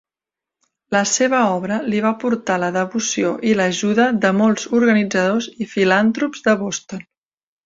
[0.93, 6.45] La seva obra li va portar la devoció i l'ajuda de molts organitzadors i filantrops
[6.51, 7.07] de Boston.